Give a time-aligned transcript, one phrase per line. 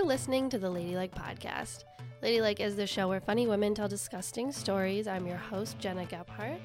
[0.00, 1.84] You're listening to the Ladylike Podcast.
[2.22, 5.06] Ladylike is the show where funny women tell disgusting stories.
[5.06, 6.58] I'm your host, Gena Gephart.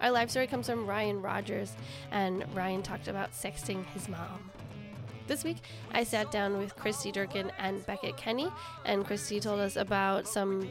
[0.00, 1.74] Our live story comes from Ryan Rogers,
[2.10, 4.50] and Ryan talked about sexting his mom.
[5.26, 5.58] This week,
[5.92, 8.48] I sat down with Kristi Durkin and Beckett Kenny,
[8.86, 10.66] and Kristi told us about some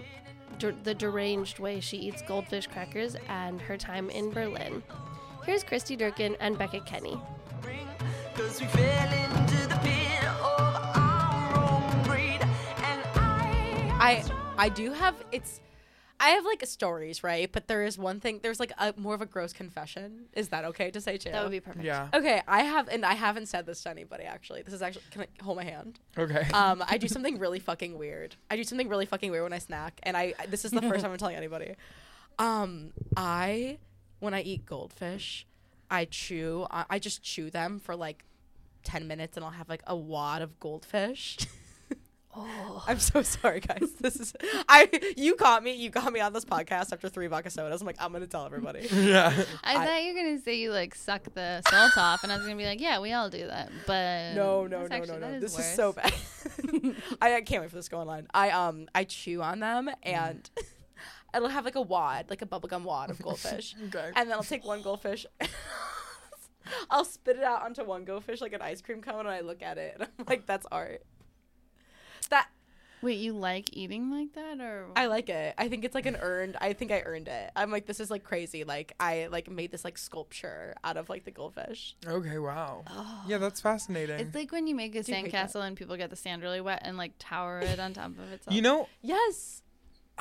[0.58, 4.82] the deranged way she eats goldfish crackers and her time in Berlin.
[5.46, 7.22] Here's Kristi Durkin and Beckett Kenny.
[14.00, 14.12] I
[14.58, 15.60] I I do have it's
[16.22, 17.50] I have like stories, right?
[17.50, 18.42] But there is one thing.
[18.44, 20.26] There's like a more of a gross confession.
[20.34, 21.32] Is that okay to say too?
[21.32, 21.86] That would be perfect.
[21.86, 22.10] Yeah.
[22.14, 22.42] okay.
[22.46, 24.26] I have, and I haven't said this to anybody.
[24.26, 25.04] Actually, this is actually.
[25.12, 25.98] Can I hold my hand?
[26.18, 26.46] Okay.
[26.54, 28.36] Um, I do something really fucking weird.
[28.52, 30.82] I do something really fucking weird when I snack, and I I- this is the
[30.82, 31.76] first time I'm telling anybody.
[32.38, 33.78] Um, I
[34.20, 35.48] when I eat goldfish,
[35.90, 36.68] I chew.
[36.70, 38.26] I, I just chew them for like
[38.84, 41.38] ten minutes, and I'll have like a wad of goldfish.
[42.36, 42.84] Oh.
[42.88, 43.92] I'm so sorry, guys.
[44.00, 44.34] This is
[44.68, 44.88] I.
[45.18, 45.74] You caught me.
[45.74, 47.82] You got me on this podcast after three vodka sodas.
[47.82, 48.88] I'm like, I'm gonna tell everybody.
[48.94, 49.34] yeah.
[49.64, 52.36] I, I- thought you were gonna say you like suck the salt off, and I
[52.38, 53.72] was gonna be like, yeah, we all do that.
[53.88, 55.40] But No, no, that's no, actually- no, that no.
[55.40, 55.66] This worse.
[55.66, 56.14] is so bad.
[57.22, 58.28] I, I can't wait for this to go online.
[58.34, 60.48] I um I chew on them and
[61.36, 63.76] it'll have like a wad, like a bubblegum wad of goldfish.
[63.88, 64.12] Okay.
[64.16, 65.26] and then I'll take one goldfish.
[66.92, 69.64] I'll spit it out onto one goldfish like an ice cream cone, and I look
[69.64, 71.02] at it, and I'm like, "That's art."
[72.30, 72.48] That
[73.02, 75.56] Wait, you like eating like that, or I like it.
[75.58, 76.58] I think it's like an earned.
[76.60, 77.52] I think I earned it.
[77.56, 78.66] I'm like, this is like crazy.
[78.66, 81.96] Like I like made this like sculpture out of like the goldfish.
[82.06, 82.38] Okay.
[82.38, 82.84] Wow.
[83.26, 84.20] Yeah, that's fascinating.
[84.20, 86.60] It's like when you make a Do you sandcastle and people get the sand really
[86.60, 88.54] wet and like tower it on top of itself.
[88.54, 89.62] you know, Yes.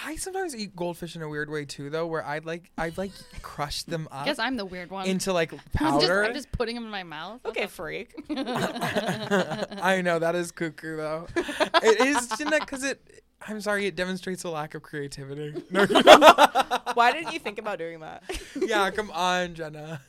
[0.00, 3.10] I sometimes eat goldfish in a weird way too, though, where I'd like I'd like
[3.42, 5.06] crush them I up guess I'm the weird one.
[5.06, 6.24] into like I'm just, powder.
[6.24, 7.44] I'm just putting them in my mouth.
[7.44, 8.14] Okay, freak.
[8.30, 11.26] I know that is cuckoo though.
[11.36, 13.24] it is Gena because it.
[13.46, 15.62] I'm sorry, it demonstrates a lack of creativity.
[15.70, 15.86] No,
[16.94, 18.24] Why didn't you think about doing that?
[18.60, 20.00] yeah, come on, Gena.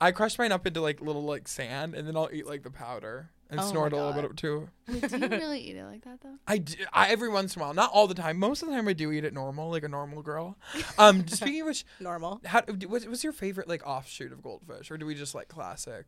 [0.00, 2.70] I crush mine up into like little like sand, and then I'll eat like the
[2.70, 4.22] powder and Oh my snort a little God.
[4.22, 4.68] bit too.
[4.88, 6.36] Wait, do you really eat it like that though?
[6.46, 8.38] I, do, I every once in a while, not all the time.
[8.38, 10.56] Most of the time, I do eat it normal, like a normal girl.
[10.98, 12.40] Um, speaking of which, Normal.
[12.44, 16.06] how was what's your favorite like offshoot of goldfish, or do we just like classic?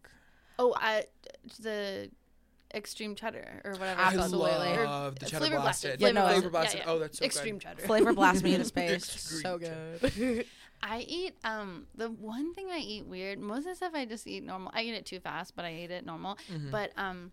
[0.59, 1.05] Oh, I
[1.61, 2.11] the
[2.75, 4.01] extreme cheddar or whatever.
[4.01, 4.35] I it's called.
[4.35, 4.77] Absolutely.
[4.79, 5.99] Or love the cheddar flavor blasted.
[5.99, 6.01] blasted.
[6.01, 6.79] Yeah, Flavor no, blasted.
[6.81, 6.93] Yeah, yeah.
[6.93, 7.63] Oh, that's so extreme good.
[7.63, 7.83] cheddar.
[7.83, 8.93] Flavor blast me into space.
[9.15, 10.47] Extreme so good.
[10.83, 13.39] I eat um the one thing I eat weird.
[13.39, 14.73] Most of the stuff I just eat normal.
[14.75, 16.39] I eat it too fast, but I eat it normal.
[16.53, 16.71] Mm-hmm.
[16.71, 17.33] But um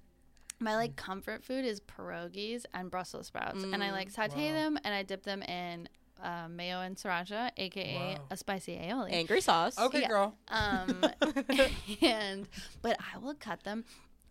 [0.59, 4.53] my like comfort food is pierogies and Brussels sprouts, and I like saute wow.
[4.53, 5.87] them and I dip them in
[6.21, 8.25] uh, mayo and sriracha, aka Wow.
[8.29, 9.13] a spicy aioli.
[9.13, 9.79] Angry sauce.
[9.79, 10.07] Okay, Yeah.
[10.07, 10.35] girl.
[10.49, 11.05] Um,
[12.01, 12.47] and
[12.81, 13.85] but I will cut them.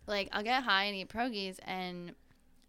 [0.05, 2.13] Like I'll get high and eat pierogies, and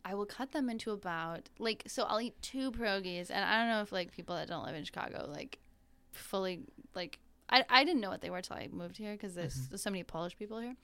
[0.05, 2.05] I will cut them into about like so.
[2.05, 4.85] I'll eat two pierogies, and I don't know if like people that don't live in
[4.85, 5.59] Chicago like
[6.21, 6.61] fully
[6.95, 9.65] like I I didn't know what they were till I moved here because there's, Mm-hmm.
[9.71, 10.77] there's so many Polish people here.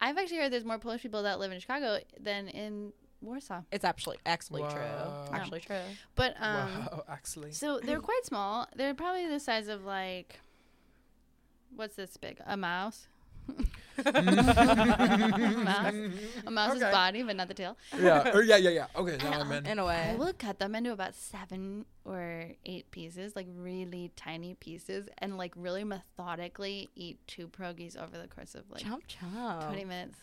[0.00, 3.62] I've actually heard there's more Polish people that live in Chicago than in Warsaw.
[3.72, 4.70] It's actually actually Wow.
[5.28, 5.36] true.
[5.38, 5.80] Actually true.
[6.14, 7.52] But um, wow, actually.
[7.52, 8.66] so they're quite small.
[8.76, 10.40] They're probably the size of like
[11.74, 12.40] what's this big?
[12.46, 13.08] A mouse.
[13.98, 15.94] A mouse.
[16.46, 16.90] A mouse's Okay.
[16.92, 17.76] body, but not the tail.
[17.98, 18.86] yeah, or yeah, yeah, yeah.
[18.96, 19.66] Okay, now I'm in.
[19.66, 20.16] In a I way.
[20.18, 25.52] will cut them into about seven or eight pieces, like really tiny pieces, and like
[25.56, 29.66] really methodically eat two pierogies over the course of like Chomp chomp.
[29.68, 30.16] 20 minutes.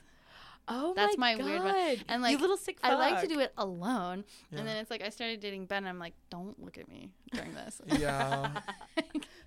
[0.68, 1.74] Oh That's my, my weird one.
[1.74, 2.06] God.
[2.08, 4.60] And, you like, little sick I like to do it alone, Yeah.
[4.60, 5.80] and then it's like I started dating Ben.
[5.80, 7.82] And I'm like, don't look at me during this.
[7.98, 8.52] Yeah.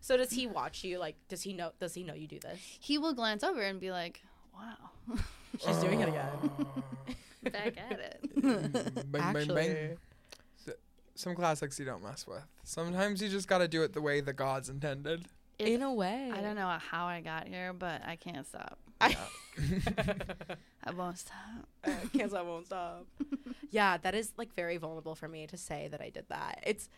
[0.04, 0.98] So does he watch you?
[0.98, 1.70] Like, does he know?
[1.81, 2.60] Does he know you do this?
[2.78, 4.20] he will glance over and be like,
[4.54, 5.16] "Wow,
[5.65, 6.28] She's doing it again.
[7.50, 8.72] back at it." bang,
[9.10, 9.97] bang, Actually, bang.
[11.15, 12.44] Some classics you don't mess with.
[12.65, 15.25] Sometimes you just gotta do it the way the gods intended.
[15.59, 16.31] in a way.
[16.31, 18.78] I don't know how I got here, but I can't stop.
[19.00, 19.16] I
[20.84, 22.12] I won't stop.
[22.12, 23.07] can't stop, won't stop.
[23.71, 26.62] yeah, that is like very vulnerable for me to say that I did that.
[26.66, 26.91] It's,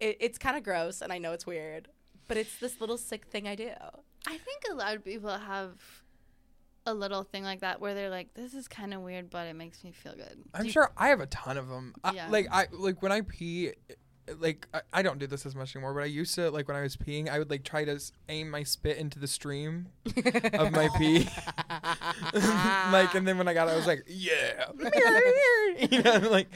[0.00, 1.86] it, it's kind of gross, and I know it's weird,
[2.28, 3.70] but it's this little sick thing I do.
[4.26, 5.72] I think a lot of people have
[6.86, 9.54] a little thing like that where they're like, "This is kind of weird, but it
[9.56, 11.94] makes me feel good." I'm Do you- sure I have a ton of them.
[12.04, 12.28] I, Yeah.
[12.30, 13.72] Like I like when I pee,
[14.38, 15.94] like I, I don't do this as much anymore.
[15.94, 18.12] But I used to like when I was peeing, I would like try to s-
[18.28, 19.88] aim my spit into the stream
[20.54, 21.28] of my pee.
[22.92, 24.66] like and then when I got it, I was like, yeah,
[25.90, 26.48] you know, like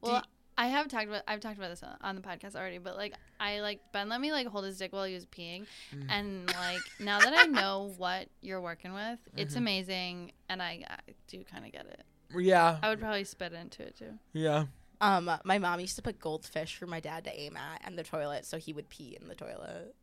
[0.00, 0.22] Well,
[0.64, 3.14] I have talked about I've talked about this on- on the podcast already, but like
[3.38, 6.06] I like Ben let me like hold his dick while he was peeing, Mm.
[6.08, 9.38] and like now that I know what you're working with, Mm-hmm.
[9.38, 12.02] it's amazing, and I, I do kind of get it.
[12.36, 12.78] Yeah.
[12.82, 14.14] I would probably spit into it too.
[14.32, 14.64] Yeah.
[15.00, 18.02] Um, my mom used to put goldfish for my dad to aim at and the
[18.04, 19.94] toilet, so he would pee in the toilet.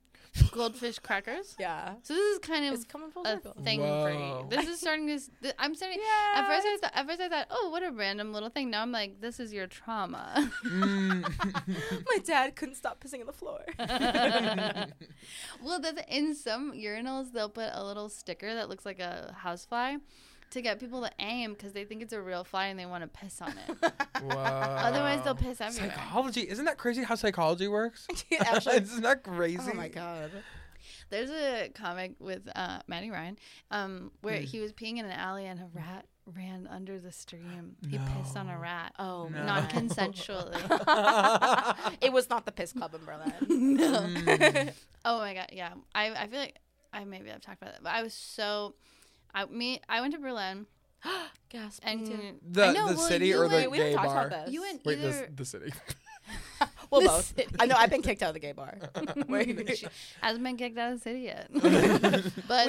[0.52, 1.56] Goldfish crackers.
[1.60, 3.54] Yeah, So this is kind of it's coming full a circle.
[3.64, 4.18] thing for you.
[4.18, 4.48] Whoa.
[4.50, 5.14] This is starting to.
[5.14, 5.30] s-
[5.60, 6.00] I'm starting.
[6.00, 6.40] Yeah.
[6.42, 6.92] At first, I thought.
[6.96, 8.70] At first, I thought, oh, what a random little thing.
[8.70, 10.50] Now I'm like, this is your trauma.
[10.66, 11.24] Mm.
[12.06, 13.60] my dad couldn't stop pissing on the floor.
[15.64, 19.96] well, that's, in some urinals, they'll put a little sticker that looks like a housefly
[20.52, 23.04] to get people to aim because they think it's a real fly and they want
[23.04, 23.94] to piss on it.
[24.22, 24.36] Whoa.
[24.38, 25.92] Otherwise, they'll piss everywhere.
[25.96, 26.42] Psychology.
[26.50, 28.08] Isn't that crazy how psychology works?
[28.40, 29.60] Actually, Isn't that crazy?
[29.72, 30.32] oh my god.
[31.10, 33.38] There's a comic with uh, Matty Ryan
[33.70, 34.44] um, where Hmm.
[34.46, 37.76] he was peeing in an alley and a rat ran under the stream.
[37.90, 38.94] He pissed on a rat.
[38.98, 39.44] Oh, No.
[39.46, 40.56] Non consensually.
[42.02, 43.76] it was not the piss club in Berlin.
[43.76, 44.00] no.
[44.02, 44.74] Mm.
[45.06, 45.74] Oh my god, yeah.
[45.96, 46.56] I I feel like
[46.94, 48.76] I maybe I've talked about that, but I was so
[49.34, 50.66] I me I went to Berlin
[51.50, 51.82] Gasp.
[51.86, 54.16] and The I know, the well, city you or the went- we gay haven't talked
[54.16, 54.28] bar?
[54.28, 54.54] about this.
[54.54, 55.74] you went Wait, either the the city.
[56.92, 57.26] well, the both.
[57.36, 57.48] city.
[57.60, 58.78] I know I've been kicked out of the gay bar.
[59.28, 59.90] Wait.
[60.22, 61.70] hasn't been kicked out of the city yet, but We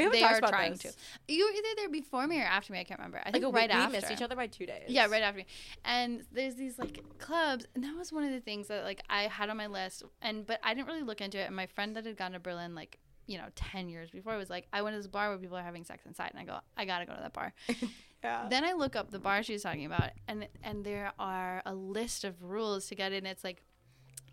[0.04, 0.82] haven't they talked are about trying this.
[0.82, 0.92] to.
[1.28, 2.80] You were either there before me or after me.
[2.80, 3.18] I can't remember.
[3.18, 3.88] I like think oh, a right week, after.
[3.88, 4.84] we missed each other by two days.
[4.88, 5.46] Yeah, right after me.
[5.84, 9.24] And there's these like clubs, and that was one of the things that like I
[9.24, 11.46] had on my list, and but I didn't really look into it.
[11.46, 14.38] And my friend that had gone to Berlin like you know ten years before it
[14.38, 16.44] was like, I went to this bar where people are having sex inside, and I
[16.44, 17.52] go, I gotta go to that bar.
[18.24, 18.46] Yeah.
[18.48, 21.74] then I look up the bar she was talking about, and and there are a
[21.74, 23.26] list of rules to get in.
[23.26, 23.62] It's like.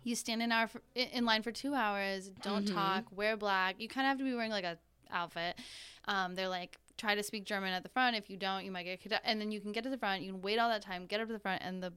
[0.02, 2.30] You stand in for, in in line for two hours.
[2.42, 2.72] Don't Mhm.
[2.72, 3.04] talk.
[3.14, 3.76] Wear black.
[3.78, 4.78] You kind of have to be wearing like a
[5.10, 5.58] outfit.
[6.06, 8.16] Um, they're like try to speak German at the front.
[8.16, 9.20] If you don't, you might get kicked out.
[9.24, 10.22] And then you can get to the front.
[10.22, 11.92] You can wait all that time, get up to the front, and the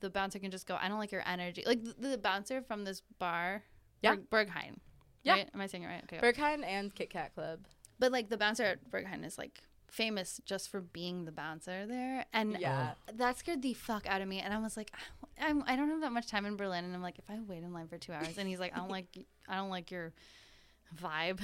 [0.00, 0.76] the bouncer can just go.
[0.80, 1.62] I don't like your energy.
[1.64, 3.62] Like the, the bouncer from this bar,
[4.02, 4.16] Yeah.
[4.16, 4.78] Berg, Berghain.
[5.26, 5.32] Yeah.
[5.34, 5.50] Right?
[5.54, 6.02] Am I saying it right?
[6.04, 6.18] Okay.
[6.18, 7.60] Berghain and Kit Kat Club.
[7.98, 12.24] But like the bouncer at Berghain is like famous just for being the bouncer there,
[12.32, 12.92] and Yeah.
[13.14, 14.40] that scared the fuck out of me.
[14.40, 14.90] And I was like,
[15.40, 17.62] I'm, I don't have that much time in Berlin, and I'm like, if I wait
[17.62, 19.06] in line for two hours, and he's like, I don't like,
[19.48, 20.12] I don't like your
[21.00, 21.40] vibe.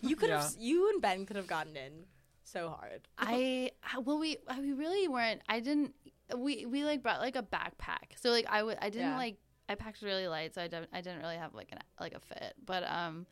[0.00, 0.42] You could Yeah.
[0.42, 0.54] have.
[0.58, 2.04] You and Ben could have gotten in
[2.42, 3.08] so hard.
[3.16, 3.70] I
[4.04, 5.40] well, we we really weren't.
[5.48, 5.94] I didn't.
[6.36, 9.16] We we like brought like a backpack, so like I would I didn't Yeah.
[9.16, 9.36] like
[9.68, 12.20] I packed really light, so I don't I didn't really have like an like a
[12.20, 13.26] fit, but um,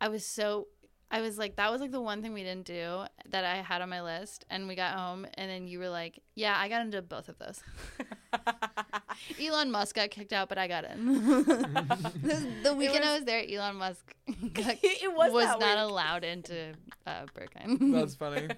[0.00, 0.68] I was so.
[1.08, 3.80] I was like, that was like the one thing we didn't do that I had
[3.80, 4.44] on my list.
[4.50, 7.38] And we got home, and then you were like, yeah, I got into both of
[7.38, 7.62] those.
[9.40, 11.14] Elon Musk got kicked out, but I got in.
[11.14, 14.14] the, the weekend I was- was there, Elon Musk
[14.52, 15.78] got, it was, was not week.
[15.78, 16.72] allowed into
[17.06, 17.92] uh, Berghain.
[17.92, 18.48] That's funny.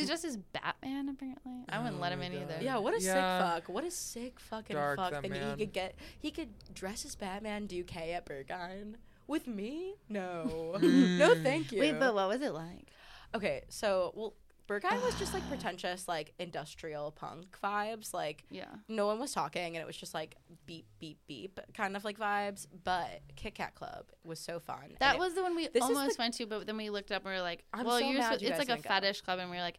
[0.00, 1.64] Who's dressed as Batman, apparently.
[1.68, 2.58] I wouldn't let him in my either.
[2.60, 3.12] Yeah, what a Yeah.
[3.56, 3.74] sick fuck.
[3.74, 5.56] What a sick fucking Dark, fuck that thing man.
[5.58, 5.94] he could get.
[6.18, 8.94] He could dress as Batman, do K at Berghain.
[9.26, 9.94] With me?
[10.08, 10.74] No.
[10.78, 11.18] Mm.
[11.18, 11.80] no, thank you.
[11.80, 12.90] Wait, but what was it like?
[13.34, 14.34] Okay, so, well,
[14.68, 18.14] Berghain was just like pretentious, like industrial punk vibes.
[18.14, 18.64] Like, Yeah.
[18.88, 22.18] no one was talking and it was just like beep, beep, beep kind of like
[22.18, 22.66] vibes.
[22.84, 24.78] But Kit Kat Club was so fun.
[24.84, 26.90] and That it- was the one we is the- almost went to, but then we
[26.90, 28.82] looked up and we were like, I'm well, so you're supposed- you it's like a
[28.82, 28.88] go.
[28.88, 29.78] fetish club, and we were like,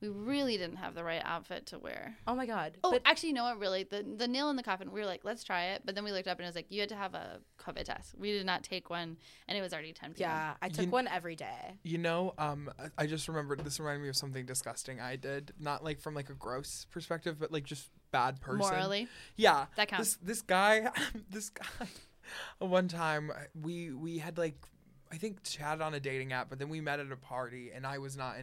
[0.00, 2.16] we really didn't have the right outfit to wear.
[2.26, 2.76] Oh my God.
[2.84, 3.58] Oh, But actually, you know what?
[3.58, 4.92] Really, the the nail in the coffin.
[4.92, 6.66] We were like, let's try it, but then we looked up and it was like,
[6.70, 8.14] you had to have a COVID test.
[8.18, 9.16] We did not take one,
[9.48, 10.28] and it was already 10 p.m.
[10.30, 11.78] yeah, I took You- one every day.
[11.82, 13.64] You know, um, I- I just remembered.
[13.64, 15.52] This reminded me of something disgusting I did.
[15.58, 18.58] Not like from like a gross perspective, but like just bad person.
[18.58, 19.08] morally.
[19.36, 20.16] Yeah, That counts.
[20.16, 20.90] This this guy,
[21.30, 21.64] this guy.
[22.58, 24.56] One time we we had like,
[25.12, 27.86] I think chatted on a dating app, but then we met at a party, and
[27.86, 28.36] I was not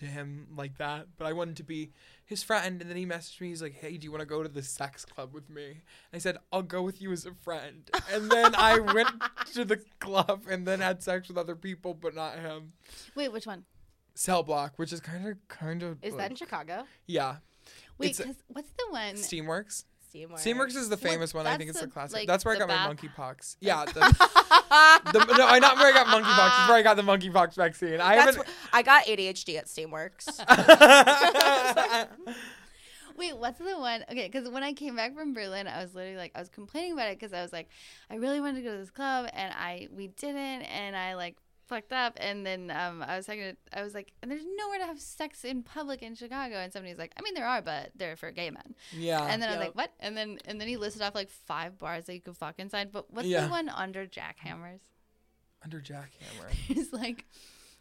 [0.00, 1.06] into him like that.
[1.16, 1.90] But I wanted to be
[2.24, 3.48] his friend, and then he messaged me.
[3.48, 6.14] He's like, "Hey, do you want to go to the sex club with me?" And
[6.14, 9.08] I said, "I'll go with you as a friend." And then I went
[9.54, 12.72] to the club, and then had sex with other people, but not him.
[13.14, 13.64] Wait, which one?
[14.14, 16.84] Cell block, which is kind of kind of Is that in Chicago?
[17.06, 17.36] yeah.
[17.98, 19.14] Wait, 'cause what's the one?
[19.14, 19.84] Steamworks.
[20.16, 20.40] Steamworks.
[20.44, 21.46] Steamworks is the Well, famous one.
[21.46, 22.16] I think it's the the, classic.
[22.16, 23.56] like, that's where I the got my bath- monkeypox.
[23.60, 23.84] Yeah.
[23.84, 23.92] The,
[25.12, 26.60] the, no, I not where I got monkeypox.
[26.60, 28.00] It's where I got the monkeypox vaccine.
[28.00, 28.46] I That's haven't.
[28.48, 30.26] wh- I got ADHD at Steamworks.
[33.16, 34.04] Wait, what's the one?
[34.10, 36.92] Okay, because when I came back from Berlin, I was literally like, I was complaining
[36.92, 37.70] about it because I was like,
[38.10, 41.36] I really wanted to go to this club and I we didn't, and I like
[41.66, 44.78] fucked up, and then um I was talking to, I was like, and there's nowhere
[44.78, 47.90] to have sex in public in Chicago, and somebody's like, I mean there are, but
[47.96, 49.24] they're for gay men, yeah.
[49.24, 49.92] and then I was like, what?
[50.00, 52.92] And then and then he listed off like five bars that you could fuck inside,
[52.92, 53.44] but what's Yeah.
[53.44, 54.80] the one under Jackhammers?
[55.64, 56.50] Under jackhammer.
[56.74, 57.24] There's like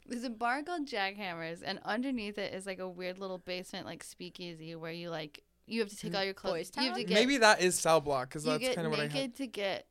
[0.08, 4.04] there's a bar called Jackhammers, and underneath it is like a weird little basement, like
[4.04, 6.70] speakeasy, where you like you have to take all your clothes.
[6.72, 9.00] Boys You have to get Maybe that is cell block because that's kind of what
[9.00, 9.36] I naked had.
[9.36, 9.88] to get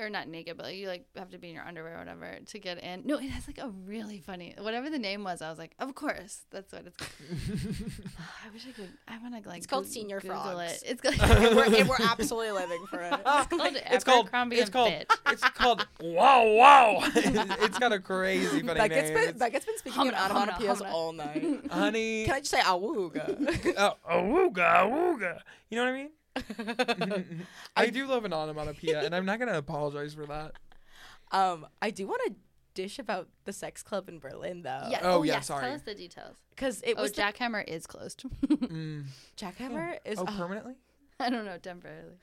[0.00, 2.38] or not naked, but like you like have to be in your underwear or whatever
[2.46, 3.02] to get in.
[3.04, 5.42] No, it has like a really funny whatever the name was.
[5.42, 6.96] I was like, of course, that's what it's.
[8.18, 8.88] Ah, I wish I could.
[9.08, 9.58] I want to like.
[9.58, 10.82] It's called Goo- Senior Google Frogs.
[10.82, 10.82] It.
[10.86, 11.30] It's called.
[11.30, 13.12] and, we're, and we're absolutely living for it.
[13.14, 14.26] it's called It's called.
[14.26, 14.92] Abercrombie It's and called.
[14.92, 15.08] Fitch.
[15.28, 15.86] It's called.
[16.00, 16.46] Wow!
[16.46, 16.98] Wow!
[17.14, 19.26] it's got a crazy funny Beckett's name.
[19.26, 21.60] been, Beckett's been speaking in Humna, humna, onomatopoeias all night.
[21.70, 22.24] Honey.
[22.24, 23.74] Can I just say awooga?
[23.78, 25.38] Oh, awooga, awooga.
[25.70, 26.10] You know what I mean?
[27.76, 30.52] I do love an onomatopoeia, and I'm not gonna apologize for that.
[31.32, 32.34] um, I do want to
[32.74, 34.86] dish about the sex club in Berlin though.
[34.90, 35.00] Yeah.
[35.02, 35.62] Oh, yeah, yes, sorry.
[35.64, 36.36] Tell us the details.
[36.50, 38.24] because it Oh, was the- Jackhammer is closed.
[38.46, 39.04] Mm.
[39.36, 40.74] Jackhammer is Oh, permanently?
[41.20, 42.16] I don't know temporarily.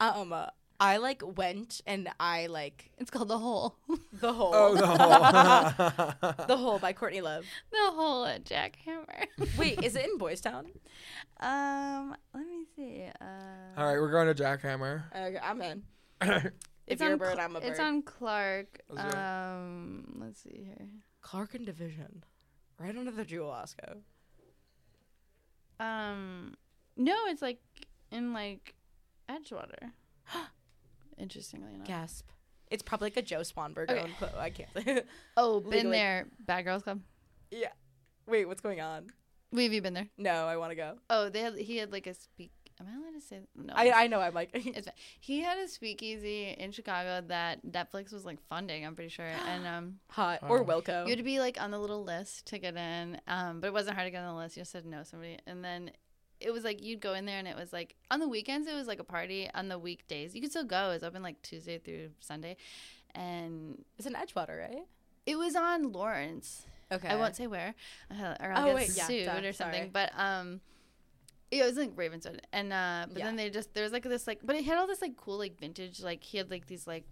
[0.00, 0.32] um.
[0.32, 0.46] uh,
[0.80, 3.76] I like went and I like It's called the hole.
[4.20, 4.50] the hole.
[4.54, 6.46] Oh, the hole.
[6.48, 7.44] the hole by Courtney Love.
[7.70, 9.26] the hole at Jackhammer.
[9.58, 10.66] Wait, is it in Boys Town?
[11.40, 13.04] um, let me see.
[13.20, 13.24] Uh,
[13.80, 15.04] All right, we're going to Jackhammer.
[15.14, 15.82] Okay, I'm in.
[16.86, 17.70] If it's you're a on bird, Cl- I'm a bird.
[17.70, 18.80] It's on Clark.
[18.90, 19.24] Let's do it.
[19.24, 20.86] Um, let's see here.
[21.22, 22.24] Clark and Division,
[22.78, 24.00] right under the Jewel Osco.
[25.80, 26.52] Um,
[26.98, 27.58] no, it's like
[28.10, 28.74] in like
[29.30, 29.92] Edgewater.
[31.18, 31.86] Interestingly enough.
[31.86, 32.28] Gasp.
[32.70, 34.00] It's probably like a Joe Swanberg Okay.
[34.00, 34.68] owned I can't.
[34.84, 35.02] Say.
[35.36, 36.26] Oh, been Legally- there.
[36.40, 37.00] Bad Girls Club.
[37.50, 37.68] yeah.
[38.26, 39.08] Wait, what's going on?
[39.52, 40.08] Wait, have you been there?
[40.16, 40.94] No, I want to go.
[41.10, 41.56] Oh, they had.
[41.56, 42.50] He had like a speak.
[42.80, 43.40] Am I allowed to say?
[43.54, 43.72] No.
[43.76, 44.18] I I know.
[44.20, 44.50] I'm like.
[44.54, 44.94] It's fine.
[45.20, 48.84] He had a speakeasy in Chicago that Netflix was like funding.
[48.84, 50.64] I'm pretty sure, and um, Hot or Oh.
[50.64, 51.04] Wilco.
[51.04, 53.20] you had to be like on the little list to get in.
[53.28, 54.56] Um, but it wasn't hard to get on the list.
[54.56, 55.90] You just said no somebody, and then
[56.40, 58.74] it was like you'd go in there, and it was like on the weekends it
[58.74, 59.48] was like a party.
[59.54, 60.90] On the weekdays you could still go.
[60.90, 62.56] It was open like Tuesday through Sunday,
[63.14, 64.86] and It's in Edgewater, right?
[65.26, 66.66] it was on Lawrence.
[66.92, 67.08] Okay.
[67.08, 67.74] I won't say where,
[68.10, 69.84] uh, or Oh, I'll get wait, yeah, sued duh, or something.
[69.84, 69.90] sorry.
[69.90, 70.60] But um,
[71.50, 73.24] yeah, it was like Ravenswood, and uh, but Yeah.
[73.26, 75.38] then they just there was like this like, but it had all this like cool
[75.38, 77.04] like vintage like he had like these like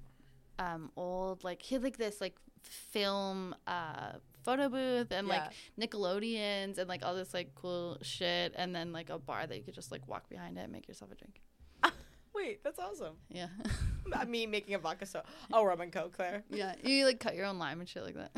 [0.58, 6.78] um old like he had like this like film uh photo booth and like Nickelodeons
[6.78, 9.74] and like all this like cool shit, and then like a bar that you could
[9.74, 11.40] just like walk behind it and make yourself a drink.
[12.34, 13.14] Wait, that's awesome.
[13.30, 13.48] Yeah,
[14.26, 15.22] Me making a vodka so.
[15.52, 16.42] Oh, rum and coke, Claire.
[16.50, 16.74] yeah.
[16.82, 18.30] You like cut your own lime and shit like that.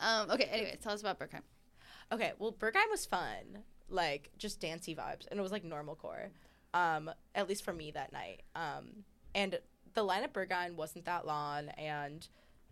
[0.00, 0.30] um.
[0.30, 0.44] Okay.
[0.44, 1.42] Anyway, tell us about Berghain.
[2.10, 6.30] Okay, well, Berghain was fun, like just dancey vibes, and it was like normal core,
[6.72, 8.42] um, at least for me that night.
[8.54, 9.04] Um,
[9.34, 9.58] and
[9.94, 12.26] the line at Berghain wasn't that long, and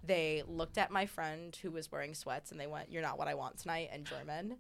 [0.07, 3.29] they looked at my friend who was wearing sweats, and they went, "You're not what
[3.29, 4.57] I want tonight," in German.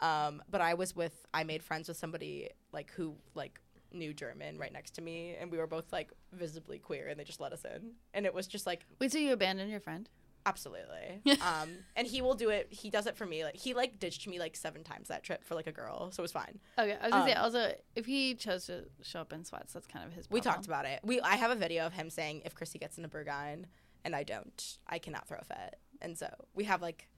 [0.00, 3.60] Um, but I was with, I made friends with somebody like who like
[3.92, 7.24] knew German right next to me, and we were both like visibly queer, and they
[7.24, 10.08] just let us in, and it was just like Wait, so you abandoned your friend?
[10.46, 11.22] Absolutely.
[11.40, 12.68] um, and he will do it.
[12.70, 13.44] He does it for me.
[13.44, 16.20] Like he like ditched me like seven times that trip for like a girl, so
[16.20, 16.58] it was fine.
[16.78, 19.72] Okay, I was gonna say Um, also if he chose to show up in sweats,
[19.72, 20.28] that's kind of his.
[20.30, 21.00] We talked about it.
[21.02, 23.64] We I have a video of him saying if Chrissy gets into Berghain
[24.04, 25.76] and I don't, I cannot throw a fit.
[26.02, 27.08] And so we have like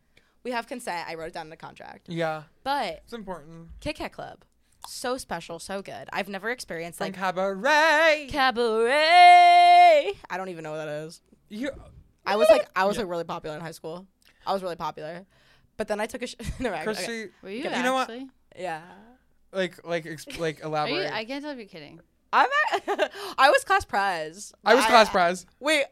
[0.44, 1.08] we have consent.
[1.08, 2.08] I wrote it down in the contract.
[2.08, 3.68] Yeah, But it's important.
[3.80, 4.44] Kit Kat Club,
[4.86, 6.08] so special, so good.
[6.12, 8.28] I've never experienced From like cabaret.
[8.30, 10.12] cabaret.
[10.30, 11.20] I don't even know what that is.
[11.48, 11.70] you,
[12.24, 13.02] I was like I was Yeah.
[13.02, 14.06] like really popular in high school.
[14.46, 15.26] I was really popular.
[15.76, 17.28] But then I took a sh- no, I- okay.
[17.42, 18.08] Were you, You know what?
[18.10, 18.28] actually?
[18.58, 18.80] Yeah.
[19.52, 20.94] like, like, exp- like, elaborate.
[21.04, 21.08] you?
[21.12, 22.00] I can't tell if you're kidding.
[22.32, 24.52] I'm at, I was class prize.
[24.64, 25.46] I was class prize.
[25.60, 25.84] Wait.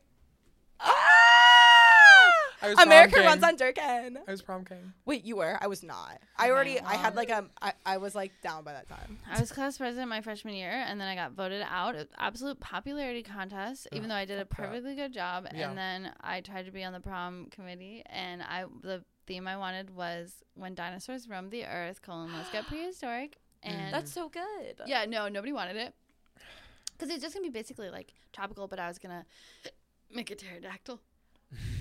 [0.80, 2.82] I Ah!
[2.82, 4.18] America prom runs on Durkin.
[4.26, 4.92] I was prom king.
[5.04, 5.58] Wait, you were?
[5.60, 6.18] I was not.
[6.38, 6.80] I Okay, already.
[6.80, 7.44] I had like a.
[7.60, 9.18] I, I was like down by that time.
[9.30, 11.94] I was class president my freshman year, and then I got voted out.
[11.94, 15.46] It- Absolute popularity contest, even though I did a perfectly good job.
[15.54, 15.68] Yeah.
[15.68, 19.56] And then I tried to be on the prom committee, and I the theme I
[19.58, 23.36] wanted was when dinosaurs roamed the earth: colon let's get prehistoric.
[23.62, 24.80] And That's so good.
[24.86, 25.94] yeah, no, nobody wanted it
[26.92, 29.24] because it's just gonna be basically like tropical, but I was gonna
[30.12, 31.00] make a pterodactyl.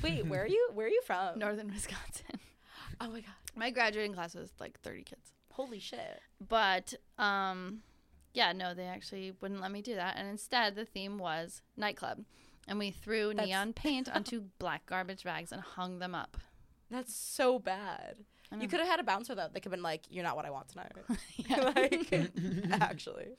[0.03, 0.69] Wait, where are you?
[0.73, 1.39] Where are you from?
[1.39, 2.25] Northern Wisconsin.
[3.01, 3.33] Oh my god.
[3.55, 5.31] My graduating class was like 30 kids.
[5.51, 6.21] Holy shit.
[6.47, 7.81] But um
[8.33, 10.15] yeah, no, they actually wouldn't let me do that.
[10.17, 12.23] And instead the theme was nightclub.
[12.67, 16.37] And we threw That's- neon paint onto black garbage bags and hung them up.
[16.91, 18.17] That's so bad.
[18.59, 19.47] You could have had a bouncer though.
[19.51, 20.91] They could have been like, "You're not what I want tonight."
[21.49, 22.21] Like,
[22.79, 23.29] actually.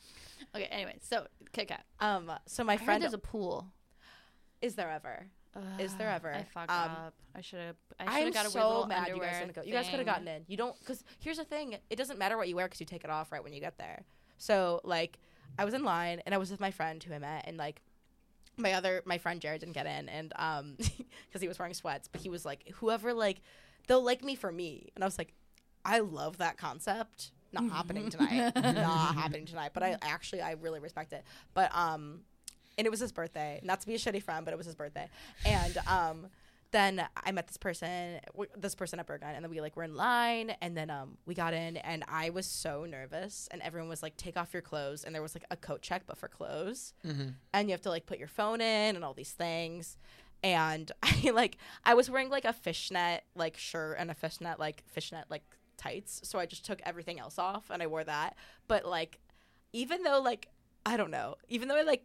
[0.55, 1.85] okay, anyway, so Kit Kat.
[2.01, 2.33] Um.
[2.47, 3.69] So my I friend there's a pool.
[4.65, 5.27] Is there ever?
[5.79, 6.33] Is there ever?
[6.35, 7.15] I fucked Um, up.
[7.35, 7.77] I should have.
[8.01, 9.63] I should have got a so mad you guys didn't go.
[9.63, 10.45] You guys could have gotten in.
[10.49, 11.77] You don't because here's the thing.
[11.91, 13.79] It doesn't matter what you wear because you take it off right when you get
[13.79, 14.03] there.
[14.37, 15.19] So like,
[15.59, 17.81] I was in line and I was with my friend who I met and like.
[18.57, 22.07] My other my friend Jared didn't get in and um because he was wearing sweats
[22.07, 23.41] but he was like whoever like
[23.89, 25.33] they'll like me for me and I was like
[25.85, 28.53] I love that concept not happening tonight.
[28.57, 29.71] not happening tonight.
[29.75, 31.25] But I actually I really respect it.
[31.53, 32.21] But um,
[32.79, 33.61] and it was his birthday.
[33.63, 35.09] Not to be a shitty friend, but it was his birthday.
[35.45, 36.27] And um,
[36.73, 39.85] then I met this person, w- this person at Berghain, and then we like were
[39.85, 43.89] in line, and then um we got in, and I was so nervous, and everyone
[43.89, 46.27] was like, "Take off your clothes," and there was like a coat check, but for
[46.29, 46.93] clothes,
[47.53, 49.97] and you have to like put your phone in and all these things.
[50.43, 54.83] And I like I was wearing like a fishnet like shirt and a fishnet like
[54.89, 55.45] fishnet like
[55.77, 58.37] tights, so I just took everything else off and I wore that.
[58.67, 59.21] But like,
[59.73, 60.49] even though like
[60.85, 62.05] I don't know, even though I like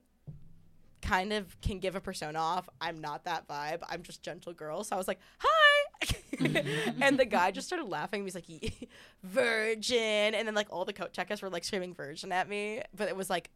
[1.10, 2.70] kind of can give a persona off.
[2.80, 3.82] I'm not that vibe.
[3.90, 4.84] I'm just gentle girl.
[4.84, 6.16] So I was like, hi.
[7.02, 8.24] and the guy just started laughing.
[8.24, 8.46] He's like,
[9.24, 10.36] virgin.
[10.36, 12.82] And then like all the coat checkers were like screaming virgin at me.
[12.96, 13.50] But it was like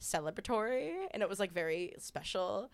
[0.00, 2.70] celebratory and it was like very special.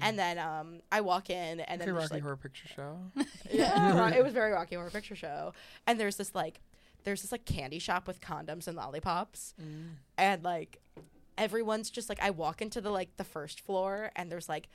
[0.00, 2.98] And then um I walk in and then Rocky like, Horror Picture Show.
[3.50, 5.52] yeah, it was very Rocky Horror Picture Show.
[5.86, 6.60] And there's this like,
[7.02, 9.54] there's this like candy shop with condoms and lollipops,
[10.16, 10.80] and like,
[11.38, 14.68] everyone's just like, I walk into the like the first floor, and there's like,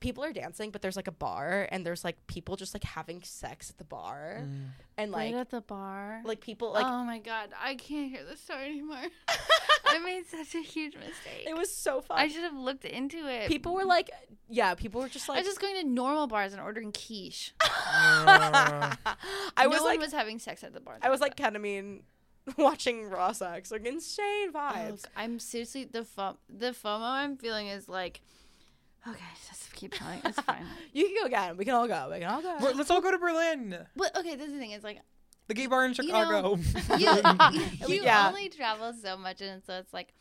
[0.00, 3.22] people are dancing, but there's like a bar, and there's like people just like having
[3.22, 4.66] sex at the bar, mm.
[4.96, 6.20] and like, right at the bar.
[6.24, 6.86] like people like.
[6.86, 8.96] oh my god, I can't hear the story anymore.
[9.88, 11.46] I made such a huge mistake.
[11.46, 12.18] it was so fun.
[12.18, 13.48] I should have looked into it.
[13.48, 14.10] people were like,
[14.48, 16.92] yeah, people were just like, I like, was just going to normal bars and ordering
[16.92, 17.54] quiche.
[17.62, 18.96] I
[19.62, 20.98] no was one like, was having sex at the bar.
[21.02, 22.00] I was like ketamine,
[22.56, 25.04] watching raw sex, like insane Oh, vibes.
[25.16, 28.20] I'm seriously the fo- the FOMO I'm feeling is like,
[29.08, 30.20] okay, just keep telling.
[30.24, 30.64] It's fine.
[30.92, 31.56] You can go again.
[31.56, 32.08] We can all go.
[32.10, 32.56] We can all go.
[32.60, 33.76] We're- let's all go to Berlin.
[33.96, 34.70] but okay, this is the thing.
[34.70, 35.00] It's like
[35.48, 36.96] The gay bar in You know- Chicago.
[37.86, 38.28] you, you Yeah.
[38.28, 40.12] only travel so much, and so it's like,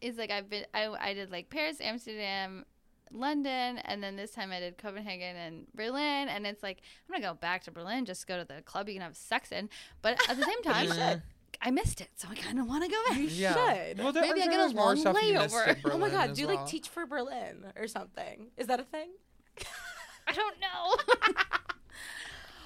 [0.00, 0.64] it's like I've been.
[0.74, 2.64] I I did like Paris, Amsterdam.
[3.12, 6.78] London and then this time I did Copenhagen and Berlin and it's like
[7.08, 9.16] I'm gonna go back to Berlin just to go to the club you can have
[9.16, 9.68] sex in
[10.00, 11.22] but at the same time.
[11.60, 13.52] I missed it so I kind of want to go back yeah.
[13.54, 13.98] should.
[13.98, 15.76] Well, there, Maybe I I'm get a long stuff you layover.
[15.92, 16.56] Oh my god, do you well.
[16.56, 18.48] like teach for Berlin or something?
[18.56, 19.10] Is that a thing?
[20.26, 20.96] I don't know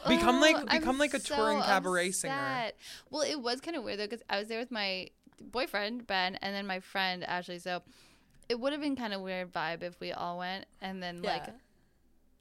[0.09, 2.71] Become like- Oh, I'm become like a touring cabaret singer.
[3.11, 5.09] Well, it was kind of weird though because I was there with my
[5.41, 7.59] boyfriend Ben and then my friend Ashley.
[7.59, 7.83] So
[8.49, 11.47] it would have been kind of weird vibe if we all went and then like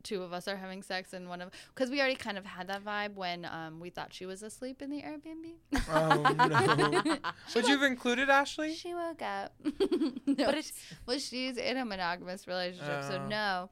[0.04, 2.68] two of us are having sex and one of because we already kind of had
[2.68, 5.54] that vibe when um we thought she was asleep in the Airbnb.
[5.92, 7.18] Oh no.
[7.56, 8.76] Would you have included Ashley?
[8.76, 10.74] she woke up, no, But it's
[11.08, 13.28] well she's in a monogamous relationship, so Oh.
[13.28, 13.70] no.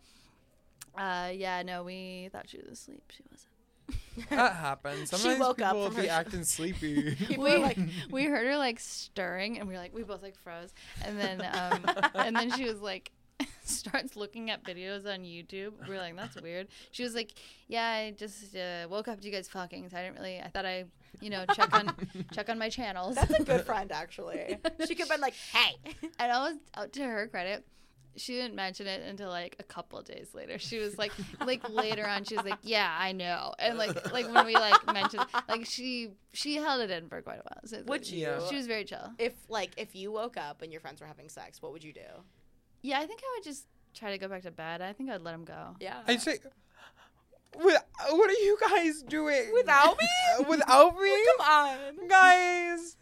[0.98, 3.04] Uh yeah, no, we thought she was asleep.
[3.16, 3.53] She wasn't.
[4.30, 5.10] That happens.
[5.10, 7.16] She Sometimes woke up people from be her sh- acting sleepy.
[7.28, 7.78] people we, are like,
[8.12, 11.42] we heard her like stirring and we were like we both like froze and then
[11.42, 11.84] um
[12.16, 13.12] and then she was like
[13.64, 17.34] starts looking at videos on youtube we are like that's weird she was like
[17.68, 20.48] yeah i just uh, woke up to you guys fucking so i didn't really i
[20.48, 20.86] thought i
[21.20, 21.94] you know check on
[22.32, 24.58] check on my channels that's a good friend actually.
[24.86, 25.78] She could have been like, hey.
[26.20, 27.66] and i was out to her credit
[28.16, 30.60] she didn't mention it until like a couple of days later.
[30.60, 31.12] She was like,
[31.46, 34.86] like later on, she was like, "Yeah, I know," and like, like when we like
[34.94, 37.62] mentioned, like she she held it in for quite a while.
[37.66, 38.38] So Would like, you?
[38.50, 39.12] She was very chill.
[39.18, 41.94] If like if you woke up and your friends were having sex, what would you
[41.94, 42.02] do?
[42.82, 44.82] Yeah, I think I would just try to go back to bed.
[44.82, 45.76] I think I'd let him go.
[45.80, 46.02] Yeah.
[46.08, 46.40] I say,
[47.54, 47.78] "Wi-
[48.10, 50.46] what are you guys doing Without me?
[50.50, 52.08] Without me, Come on.
[52.08, 52.98] guys.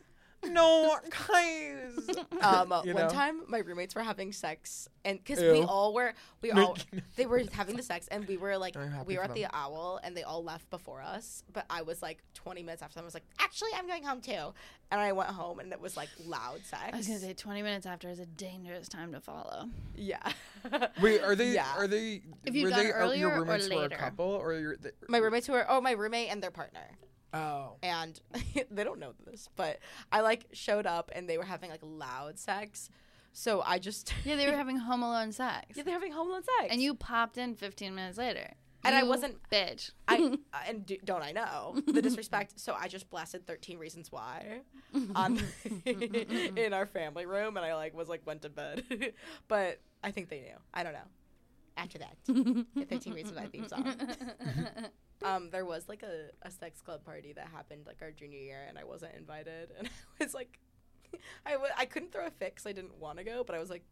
[0.48, 2.10] No, guys.
[2.42, 3.10] Um, You one know?
[3.10, 6.76] time my roommates were having sex, and because we all were, we all
[7.16, 8.76] they were having the sex, and we were like,
[9.06, 11.44] we were for at the owl, and they all left before us.
[11.54, 14.22] But I was like 20 minutes after them, I was like, actually, I'm going home
[14.22, 14.54] too,
[14.90, 16.82] and I went home, and it was like loud sex.
[16.92, 19.70] I was gonna say twenty minutes after is a dangerous time to follow.
[19.96, 20.32] yeah.
[21.02, 21.52] Wait, are they?
[21.52, 21.72] Yeah.
[21.78, 22.22] Are they?
[22.46, 23.98] If you'd were gone they earlier your or roommates were a later?
[23.98, 24.78] couple, or your?
[24.78, 26.98] The, my roommates who were oh my roommate and their partner.
[27.34, 27.78] Oh.
[27.84, 28.20] and
[28.72, 29.80] they don't know this, but
[30.12, 32.90] I like showed up and they were having like loud sex.
[33.34, 36.44] So I just Yeah, they were having home alone sex, yeah they're having home alone
[36.44, 38.54] sex, and you popped in fifteen minutes later.
[38.84, 39.92] And I wasn't- bitch.
[40.08, 40.18] I
[40.54, 42.60] uh, and do, don't I know the disrespect?
[42.60, 44.62] So I just blasted Thirteen Reasons Why
[45.16, 45.40] on
[45.86, 48.84] in our family room, and I like was like went to bed,
[49.48, 50.58] but I think they knew.
[50.74, 51.00] I don't know.
[51.78, 53.86] After that, the Thirteen Reasons Why theme song.
[55.24, 58.66] Um, there was like a, a sex club party that happened like our junior year,
[58.68, 59.88] and I wasn't invited, and
[60.20, 60.58] I was like,
[61.46, 63.60] I w- I couldn't throw a fit 'cause I didn't want to go, but I
[63.60, 63.84] was like,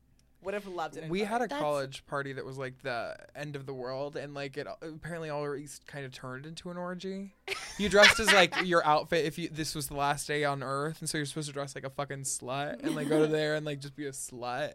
[0.42, 1.08] would have loved it.
[1.08, 4.34] We had a That's- college party that was like the end of the world, and
[4.34, 7.36] like it apparently always kind of turned into an orgy.
[7.78, 11.00] You dressed as like your outfit if you this was the last day on Earth,
[11.00, 13.54] and so you're supposed to dress like a fucking slut and like go to there
[13.54, 14.74] and like just be a slut.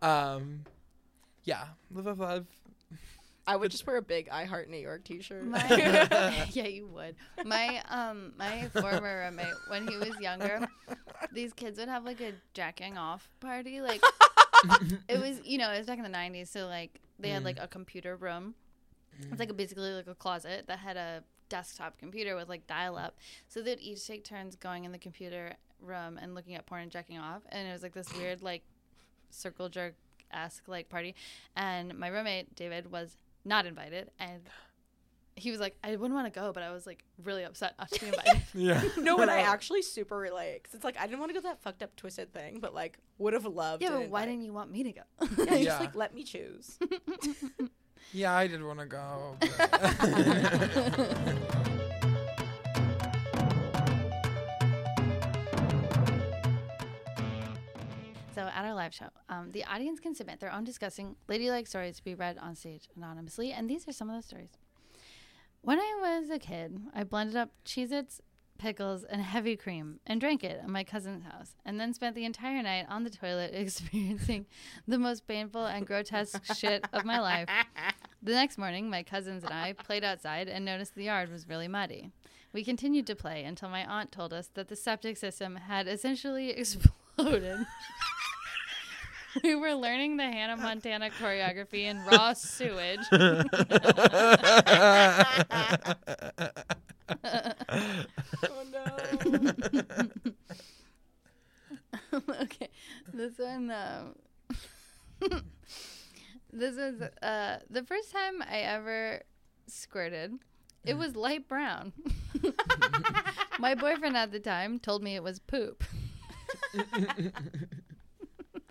[0.00, 0.62] Um,
[1.44, 2.46] yeah, live, live, love.
[3.46, 5.44] I would just wear a big I Heart New York T-shirt.
[5.44, 5.66] My,
[6.52, 7.16] yeah, you would.
[7.44, 10.60] My um my former roommate when he was younger,
[11.32, 13.80] these kids would have like a jacking off party.
[13.80, 14.00] Like
[15.08, 17.58] it was, you know, it was back in the '90s, so like they had like
[17.60, 18.54] a computer room.
[19.30, 22.96] It's like a, basically like a closet that had a desktop computer with like dial
[22.96, 23.16] up.
[23.48, 26.90] So they'd each take turns going in the computer room and looking at porn and
[26.90, 28.62] jacking off, and it was like this weird like
[29.30, 29.94] circle jerk
[30.32, 31.14] esque like party.
[31.56, 34.40] And my roommate David was not invited, and
[35.34, 37.90] he was like, I wouldn't want to go, but I was like really upset not
[37.90, 38.42] to be invited.
[38.54, 38.82] Yeah.
[38.98, 40.62] no, but I actually super relate.
[40.64, 42.74] 'Cause it's like I didn't want to go to that fucked up twisted thing, but
[42.74, 43.82] like would have loved.
[43.82, 45.02] yeah, but why didn't you want me to go?
[45.44, 45.64] Yeah, Yeah.
[45.64, 46.78] just like let me choose.
[48.12, 49.36] Yeah, I did want to go.
[49.40, 51.68] but-
[58.82, 62.36] live show, um, the audience can submit their own disgusting ladylike stories to be read
[62.38, 64.50] on stage anonymously, and these are some of those stories.
[65.60, 68.20] When I was a kid, I blended up Cheez-Its,
[68.58, 72.24] pickles, and heavy cream and drank it at my cousin's house, and then spent the
[72.24, 74.46] entire night on the toilet experiencing
[74.88, 77.48] the most painful and grotesque shit of my life.
[78.20, 81.68] The next morning, my cousins and I played outside and noticed the yard was really
[81.68, 82.10] muddy.
[82.52, 86.50] We continued to play until my aunt told us that the septic system had essentially
[87.16, 87.64] exploded.
[89.42, 93.00] we were learning the Hannah Montana choreography in raw sewage.
[93.12, 93.44] oh
[98.72, 98.84] no.
[102.42, 102.68] okay,
[103.12, 103.70] this one.
[103.70, 104.14] Um,
[106.52, 109.22] this is uh, the first time I ever
[109.66, 110.34] squirted.
[110.84, 111.92] It was light brown.
[113.60, 115.84] My boyfriend at the time told me it was poop.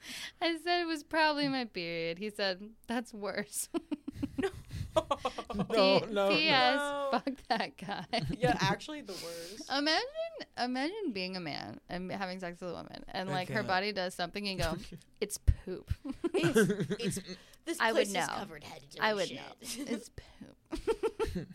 [0.41, 2.19] I said it was probably my period.
[2.19, 3.69] He said, "That's worse."
[4.41, 4.49] no,
[5.99, 6.75] P- no, P.S.
[6.77, 7.09] no.
[7.11, 8.05] Fuck that guy.
[8.37, 9.69] yeah, actually the worst.
[9.71, 10.03] Imagine,
[10.57, 13.67] imagine being a man and having sex with a woman, and I like her can't.
[13.67, 14.77] body does something, and go,
[15.19, 15.91] "It's poop."
[16.33, 17.19] It's
[17.65, 18.25] this I would place is know.
[18.37, 19.37] covered head to I would shit.
[19.37, 19.85] know.
[19.93, 21.47] It's poop.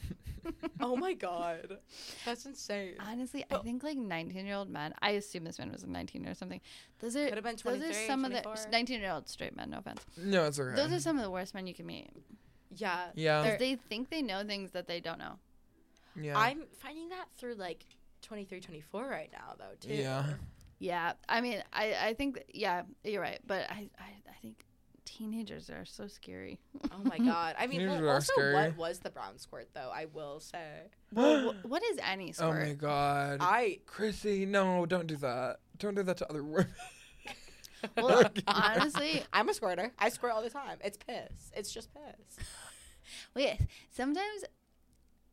[0.87, 1.79] Oh my god,
[2.25, 2.95] that's insane.
[3.01, 6.35] Honestly, I think like 19 year old men, I assume this man was 19 or
[6.35, 6.61] something.
[7.01, 8.71] Those are, Could've been those are 23, some of the 24.
[8.73, 10.03] 19 year old straight men, no offense.
[10.17, 10.77] no, it's okay.
[10.77, 12.09] Those are some of the worst men you can meet.
[12.75, 15.39] Yeah, yeah, Because they think they know things that they don't know.
[16.21, 16.39] yeah.
[16.39, 17.85] I'm finding that through like
[18.23, 19.95] 23, 24 right now though too.
[19.95, 20.25] Yeah.
[20.79, 21.13] Yeah.
[21.29, 23.39] I mean, I, I think, yeah, you're right.
[23.47, 24.66] But I, I, I think
[25.07, 26.59] teenagers are so scary.
[26.93, 27.55] Oh my god.
[27.59, 28.55] I mean, Teenagers well, are also, scary.
[28.55, 29.91] what was the brown squirt though?
[29.95, 30.83] I will say.
[31.13, 32.49] Well, wh- what is any oh squirt?
[32.49, 32.69] oh squirt?
[32.69, 33.39] my god.
[33.41, 35.61] I Chrissy, no, don't do that.
[35.79, 36.69] Don't do that to other women.
[37.97, 39.93] Well, honestly, I'm a squirter.
[39.99, 40.79] I squirt all the time.
[40.83, 41.53] It's piss.
[41.55, 42.45] It's just piss.
[43.35, 43.59] Wait,
[43.91, 44.45] sometimes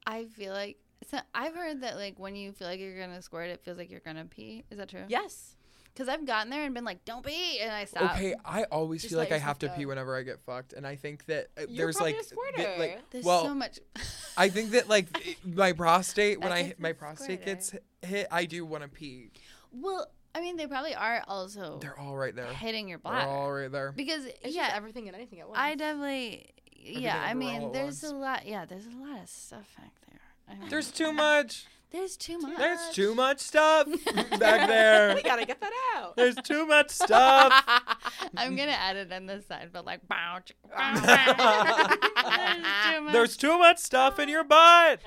[0.05, 0.77] I feel like
[1.09, 3.89] so I've heard that like when you feel like you're gonna squirt, it feels like
[3.89, 4.65] you're gonna pee.
[4.69, 5.05] Is that true?
[5.07, 5.55] Yes.
[5.93, 8.15] Because I've gotten there and been like, "Don't pee," and I stop.
[8.15, 10.73] Okay, I always Just feel like I have to yourself pee whenever I get fucked,
[10.73, 12.23] and I think that uh, You're there's like, a
[12.55, 13.79] th- like There's well, so much.
[14.37, 17.45] I think that like my prostate when I, I a hit my good prostate squirter.
[17.45, 19.29] gets hit, I do want to pee.
[19.71, 22.47] well, I mean, they probably are also They're all right there.
[22.47, 23.25] hitting your bladder.
[23.27, 23.91] They're all right there.
[23.91, 25.59] because It's yeah, just everything and anything at once.
[25.59, 26.47] I definitely.
[26.85, 28.11] Yeah, I mean, there's once.
[28.11, 28.45] a lot.
[28.47, 30.19] Yeah, there's a lot of stuff back there.
[30.49, 31.65] I mean, There's too much.
[31.93, 32.57] There's too much.
[32.57, 33.87] There's too much stuff
[34.39, 35.13] back there.
[35.15, 36.15] we gotta get that out.
[36.15, 37.53] There's too much stuff.
[38.35, 41.87] I'm gonna add it in the side, but like, bow, chick, bow, bow.
[42.25, 42.57] There's
[42.95, 43.13] too much.
[43.13, 45.01] There's too much stuff in your butt.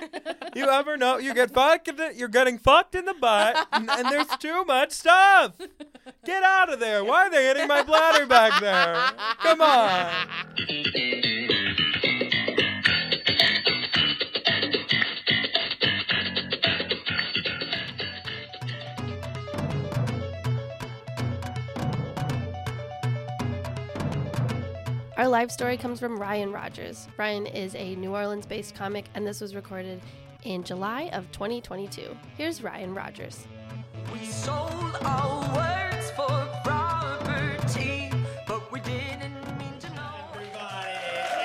[0.55, 1.88] You ever know you get fucked?
[1.88, 5.55] In the, you're getting fucked in the butt, and, and there's too much stuff.
[6.25, 7.05] Get out of there!
[7.05, 9.11] Why are they hitting my bladder back there?
[9.42, 10.29] Come on.
[25.16, 27.09] Our live story comes from Ryan Rogers.
[27.16, 30.02] Ryan is a New Orleans based comic, and this was recorded
[30.44, 32.14] in July of 2022.
[32.37, 33.46] Here's Ryan Rogers.
[34.12, 36.26] We sold our words for
[36.62, 38.11] property,
[38.46, 40.02] but we didn't mean to know.
[40.35, 40.92] everybody,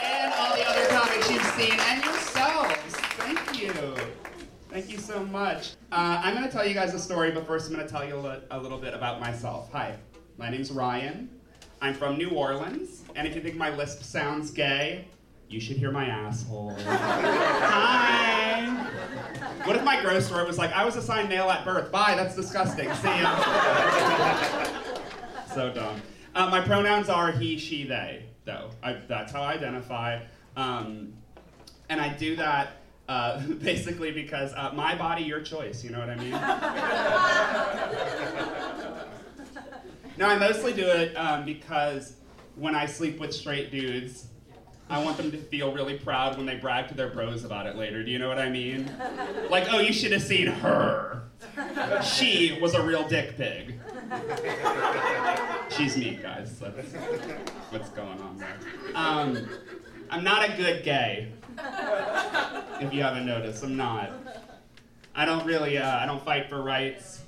[0.03, 2.75] and all the other comics you've seen, and yourselves.
[3.23, 3.71] Thank you.
[4.69, 5.75] Thank you so much.
[5.93, 8.05] Uh, I'm going to tell you guys a story, but first I'm going to tell
[8.05, 9.71] you a, li- a little bit about myself.
[9.71, 9.95] Hi,
[10.37, 11.29] my name's Ryan.
[11.81, 15.05] I'm from New Orleans, and if you think my lisp sounds gay,
[15.49, 16.75] you should hear my asshole.
[16.85, 18.67] Hi.
[19.63, 21.91] What if my gross story was like, I was assigned male at birth?
[21.91, 22.93] Bye, that's disgusting.
[22.93, 23.35] See ya.
[25.55, 25.99] so dumb.
[26.35, 28.69] Uh, my pronouns are he, she, they, though.
[28.83, 30.19] I, that's how I identify.
[30.55, 31.13] Um,
[31.89, 32.73] and I do that
[33.09, 35.83] uh, basically because uh, my body, your choice.
[35.83, 36.33] You know what I mean?
[40.17, 42.15] No, I mostly do it um, because
[42.55, 44.27] when I sleep with straight dudes,
[44.89, 47.77] I want them to feel really proud when they brag to their bros about it
[47.77, 48.03] later.
[48.03, 48.91] Do you know what I mean?
[49.49, 51.23] Like, oh, you should have seen her.
[52.03, 53.79] She was a real dick pig.
[55.69, 56.59] She's me, guys.
[56.59, 56.93] That's
[57.69, 58.57] what's going on there.
[58.93, 59.49] Um,
[60.09, 61.31] I'm not a good gay.
[62.81, 64.11] If you haven't noticed, I'm not.
[65.15, 67.21] I don't really, uh, I don't fight for rights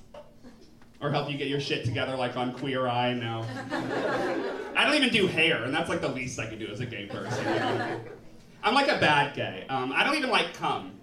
[1.04, 3.14] or help you get your shit together like on Queer Eye.
[3.14, 3.46] No.
[4.76, 6.86] I don't even do hair, and that's like the least I can do as a
[6.86, 7.46] gay person.
[7.46, 8.00] You know?
[8.64, 9.66] I'm like a bad gay.
[9.68, 10.94] Um, I don't even like cum.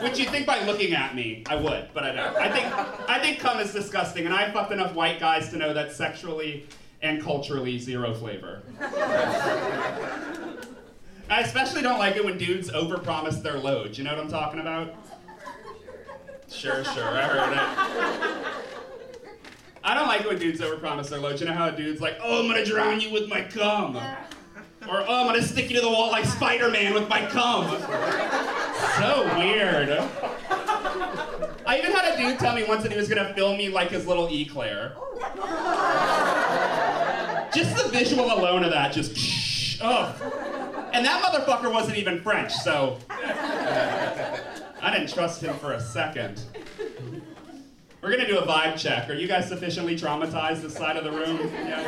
[0.00, 2.34] Which you think by looking at me, I would, but I don't.
[2.36, 5.74] I think I think cum is disgusting, and I've fucked enough white guys to know
[5.74, 6.66] that sexually
[7.02, 8.62] and culturally zero flavor.
[11.28, 13.98] I especially don't like it when dudes overpromise their load.
[13.98, 14.94] You know what I'm talking about?
[16.52, 17.58] Sure, sure, I heard it.
[19.82, 21.40] I don't like when dudes overpromise their load.
[21.40, 25.04] You know how a dude's like, "Oh, I'm gonna drown you with my cum," or
[25.08, 27.68] "Oh, I'm gonna stick you to the wall like Spider-Man with my cum."
[28.98, 29.90] So weird.
[31.66, 33.90] I even had a dude tell me once that he was gonna film me like
[33.90, 34.92] his little eclair.
[37.52, 40.14] Just the visual alone of that, just ugh.
[40.92, 42.98] And that motherfucker wasn't even French, so
[44.82, 46.42] I didn't trust him for a second.
[48.02, 49.08] We're gonna do a vibe check.
[49.08, 51.38] Are you guys sufficiently traumatized this side of the room?
[51.54, 51.80] Yeah?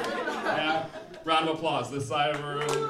[0.45, 0.87] Yeah?
[1.25, 2.89] Round of applause, this side of the room.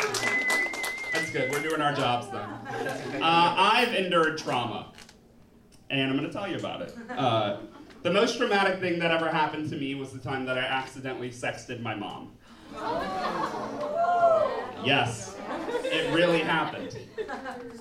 [1.13, 1.51] That's good.
[1.51, 3.23] We're doing our jobs then.
[3.23, 4.93] Uh, I've endured trauma,
[5.89, 6.95] and I'm gonna tell you about it.
[7.11, 7.61] Uh,
[8.03, 11.31] the most traumatic thing that ever happened to me was the time that I accidentally
[11.31, 12.33] sexted my mom.
[14.85, 15.35] Yes,
[15.85, 16.84] it really happened.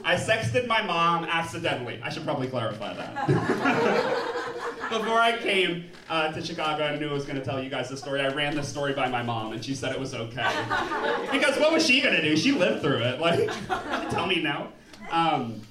[0.05, 1.99] I sexted my mom accidentally.
[2.03, 3.27] I should probably clarify that.
[4.89, 7.89] Before I came uh, to Chicago, I knew I was going to tell you guys
[7.89, 8.21] the story.
[8.21, 10.43] I ran this story by my mom, and she said it was okay.
[11.31, 12.35] Because what was she going to do?
[12.35, 13.19] She lived through it.
[13.19, 13.49] Like,
[14.11, 14.69] tell me now.
[15.09, 15.61] Um,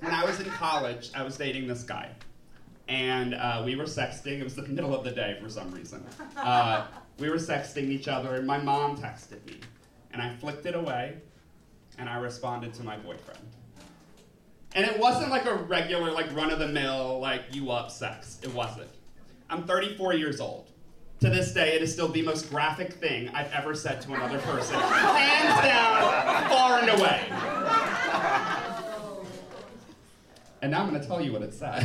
[0.00, 2.10] when I was in college, I was dating this guy.
[2.88, 4.40] And uh, we were sexting.
[4.40, 6.04] It was the middle of the day for some reason.
[6.36, 6.86] Uh,
[7.18, 9.60] we were sexting each other, and my mom texted me.
[10.12, 11.16] And I flicked it away,
[11.98, 13.55] and I responded to my boyfriend.
[14.76, 18.38] And it wasn't like a regular, like run of the mill, like you up sex.
[18.42, 18.90] It wasn't.
[19.48, 20.68] I'm 34 years old.
[21.20, 24.38] To this day, it is still the most graphic thing I've ever said to another
[24.40, 24.78] person.
[24.78, 27.22] Hands down, far and away.
[30.60, 31.82] And now I'm to tell you what it said.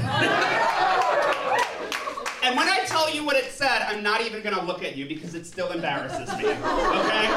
[2.43, 5.07] and when I tell you what it said, I'm not even to look at you
[5.07, 6.49] because it still embarrasses me.
[6.49, 7.29] Okay?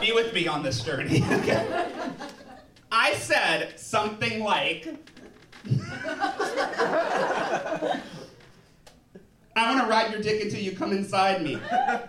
[0.00, 1.24] Be with me on this journey.
[1.32, 1.83] Okay?
[3.16, 4.86] Said something like,
[9.56, 11.58] I want to ride your dick until you come inside me.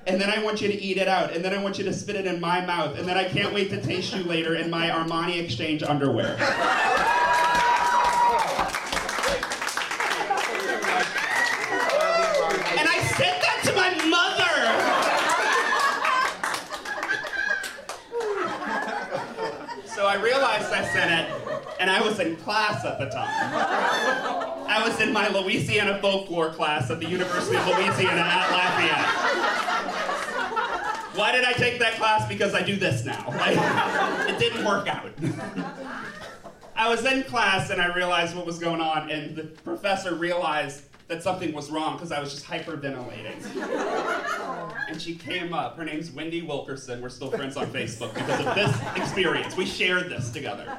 [0.07, 1.31] And then I want you to eat it out.
[1.33, 2.97] And then I want you to spit it in my mouth.
[2.99, 6.31] And then I can't wait to taste you later in my Armani Exchange underwear.
[6.31, 6.39] And
[12.89, 14.33] I said that to my mother.
[19.87, 21.31] So I realized I said it,
[21.79, 23.27] and I was in class at the time.
[24.67, 29.05] I was in my Louisiana folklore class at the University of Louisiana at Lafayette.
[31.17, 32.27] Why did I take that class?
[32.27, 33.23] Because I do this now.
[33.35, 33.57] Like,
[34.29, 35.11] it didn't work out.
[36.75, 40.83] I was in class and I realized what was going on, and the professor realized
[41.07, 43.35] that something was wrong because I was just hyperventilating.
[44.89, 45.77] And she came up.
[45.77, 47.01] Her name's Wendy Wilkerson.
[47.01, 49.55] We're still friends on Facebook because of this experience.
[49.55, 50.77] We shared this together.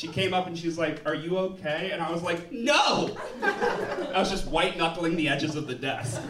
[0.00, 1.90] She came up and she was like, Are you okay?
[1.92, 3.18] And I was like, No!
[3.42, 6.22] I was just white knuckling the edges of the desk.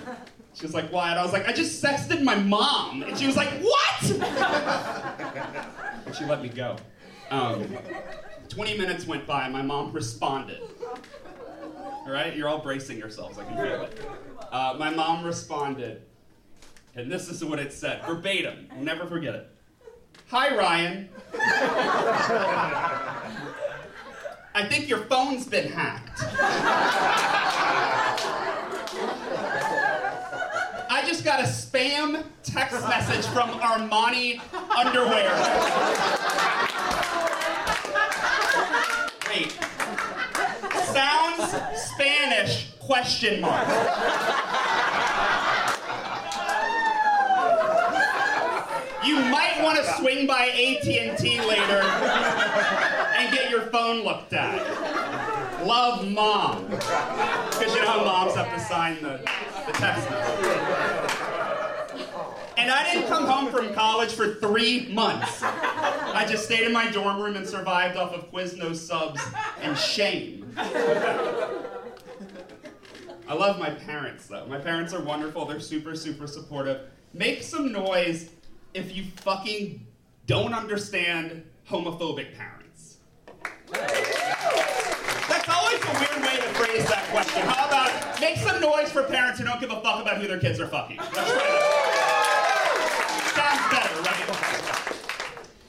[0.54, 1.11] She was like, Why?
[1.11, 3.04] And I was like, I just sexted my mom.
[3.04, 4.11] And she was like, What?
[6.04, 6.74] And she let me go.
[7.30, 7.64] Um,
[8.48, 10.62] 20 minutes went by, my mom responded.
[11.78, 14.00] All right, you're all bracing yourselves, I can feel it.
[14.50, 16.02] Uh, my mom responded,
[16.96, 19.48] and this is what it said verbatim, I'll never forget it.
[20.30, 21.09] Hi, Ryan.
[24.53, 26.23] I think your phone's been hacked.
[30.93, 34.41] I just got a spam text message from Armani
[34.77, 35.31] Underwear.
[39.29, 39.53] Wait.
[40.85, 41.55] Sounds
[41.93, 43.69] Spanish, question mark.
[49.07, 52.50] You might want to swing by AT&T later
[53.51, 55.67] your phone looked at.
[55.67, 56.67] Love, mom.
[56.67, 59.21] Because you know how moms have to sign the,
[59.67, 61.11] the text message.
[62.57, 65.43] And I didn't come home from college for three months.
[65.43, 69.21] I just stayed in my dorm room and survived off of Quiznos subs
[69.61, 70.55] and shame.
[73.31, 74.47] I love my parents though.
[74.47, 75.47] My parents are wonderful.
[75.47, 76.83] They're super, super supportive.
[77.15, 78.31] Make some noise
[78.75, 79.87] if you fucking
[80.27, 82.69] don't understand homophobic parents.
[83.72, 87.42] That's always a weird way to phrase that question.
[87.42, 90.40] How about make some noise for parents who don't give a fuck about who their
[90.40, 90.98] kids are fucking?
[90.98, 91.14] Sounds
[93.70, 94.16] better, right?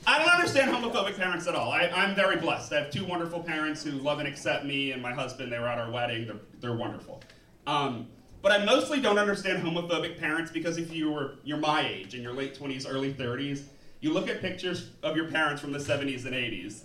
[0.07, 1.71] I don't understand homophobic parents at all.
[1.71, 2.73] I, I'm very blessed.
[2.73, 5.51] I have two wonderful parents who love and accept me and my husband.
[5.51, 6.25] They were at our wedding.
[6.25, 7.21] They're, they're wonderful.
[7.67, 8.07] Um,
[8.41, 12.23] but I mostly don't understand homophobic parents because if you were you're my age in
[12.23, 13.63] your late 20s, early 30s,
[13.99, 16.81] you look at pictures of your parents from the 70s and 80s.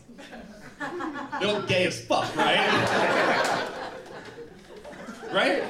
[1.40, 3.76] Look gay as fuck, right?
[5.32, 5.62] right?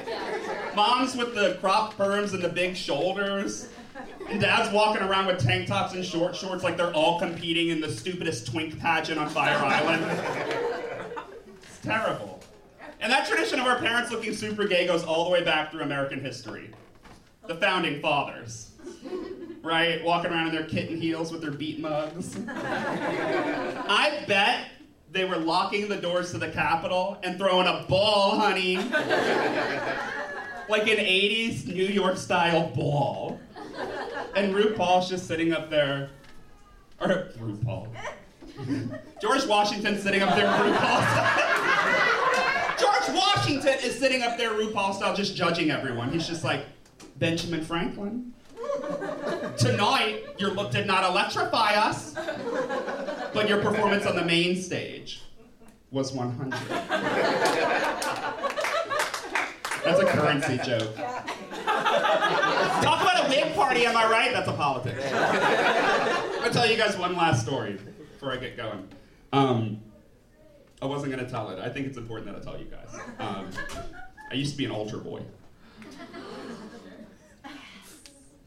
[0.75, 3.69] Moms with the crop perms and the big shoulders.
[4.29, 7.79] And dad's walking around with tank tops and short shorts like they're all competing in
[7.79, 10.05] the stupidest twink pageant on Fire Island.
[11.63, 12.43] It's terrible.
[12.99, 15.81] And that tradition of our parents looking super gay goes all the way back through
[15.81, 16.71] American history.
[17.47, 18.71] The founding fathers.
[19.63, 20.03] Right?
[20.03, 22.37] Walking around in their kitten heels with their beat mugs.
[22.47, 24.71] I bet
[25.11, 28.77] they were locking the doors to the Capitol and throwing a ball, honey.
[30.69, 33.39] like an 80s New York style ball.
[34.35, 36.09] And RuPaul's just sitting up there.
[36.99, 37.87] Or RuPaul.
[39.21, 42.77] George Washington's sitting up there RuPaul style.
[42.79, 46.11] George Washington is sitting up there RuPaul style just judging everyone.
[46.11, 46.65] He's just like,
[47.17, 48.33] Benjamin Franklin.
[49.57, 52.13] Tonight, your look did not electrify us,
[53.37, 55.21] but your performance on the main stage
[55.91, 56.59] was 100.
[59.85, 60.95] That's a currency joke.
[60.95, 61.23] Talk
[63.03, 64.31] about a wig party, am I right?
[64.33, 65.03] That's a politics.
[65.13, 67.77] I'm gonna tell you guys one last story
[68.13, 68.87] before I get going.
[69.31, 69.81] Um,
[70.81, 71.59] I wasn't gonna tell it.
[71.59, 72.89] I think it's important that I tell you guys.
[73.19, 73.49] Um,
[74.31, 75.21] I used to be an altar boy.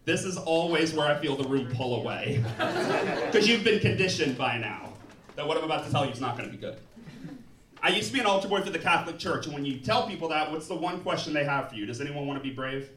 [0.04, 2.42] This is always where I feel the room pull away.
[3.30, 4.92] Because you've been conditioned by now
[5.36, 6.78] that what I'm about to tell you is not going to be good.
[7.82, 10.06] I used to be an altar boy for the Catholic Church, and when you tell
[10.06, 11.86] people that, what's the one question they have for you?
[11.86, 12.90] Does anyone want to be brave?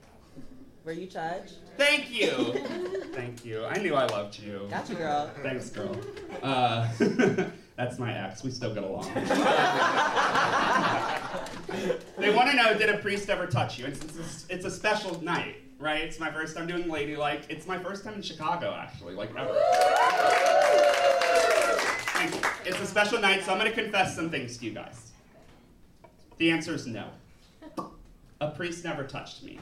[0.83, 1.53] Were you judged?
[1.77, 2.27] Thank you.
[3.13, 3.63] Thank you.
[3.63, 4.67] I knew I loved you.
[4.69, 5.31] Got you, girl.
[5.41, 5.95] Thanks, girl.
[6.41, 6.89] Uh,
[7.77, 8.43] that's my ex.
[8.43, 9.05] We still get along.
[12.17, 13.85] they want to know did a priest ever touch you?
[13.85, 16.01] It's, it's, it's a special night, right?
[16.01, 17.43] It's my first time doing Ladylike.
[17.49, 19.53] It's my first time in Chicago, actually, like ever.
[22.65, 25.11] It's a special night, so I'm going to confess some things to you guys.
[26.37, 27.09] The answer is no.
[28.39, 29.59] A priest never touched me.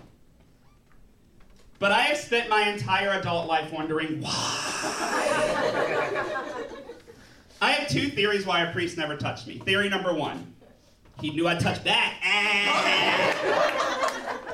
[1.80, 4.30] But I have spent my entire adult life wondering why.
[7.60, 9.58] I have two theories why a priest never touched me.
[9.58, 10.54] Theory number one,
[11.20, 12.22] he knew I'd touch back.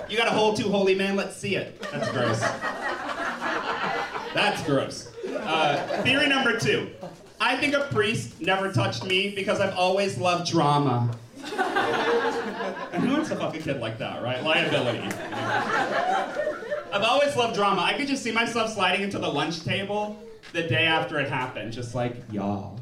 [0.09, 1.15] You got a hole too, holy man?
[1.15, 1.79] Let's see it.
[1.91, 2.39] That's gross.
[4.33, 5.11] That's gross.
[5.27, 6.89] Uh, theory number two,
[7.41, 11.15] I think a priest never touched me because I've always loved drama.
[12.93, 14.41] And who wants to fuck a kid like that, right?
[14.43, 14.99] Liability.
[16.93, 17.81] I've always loved drama.
[17.81, 20.17] I could just see myself sliding into the lunch table
[20.53, 22.79] the day after it happened, just like, y'all.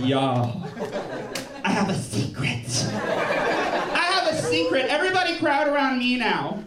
[0.00, 0.62] y'all.
[1.64, 3.53] I have a secret.
[4.54, 4.86] Secret.
[4.86, 6.62] Everybody crowd around me now.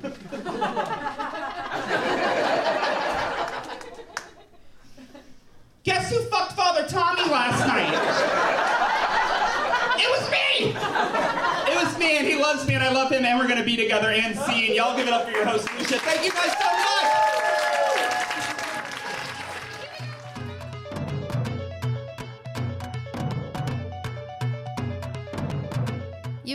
[5.84, 7.94] Guess who fucked Father Tommy last night?
[9.98, 10.76] It was me!
[11.72, 13.78] It was me, and he loves me, and I love him, and we're gonna be
[13.78, 14.68] together and see.
[14.68, 15.98] And y'all give it up for your host, Lucia.
[16.00, 17.27] Thank you guys so much!